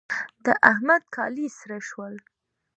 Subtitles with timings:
[0.43, 2.15] د احمد کالي سره شول.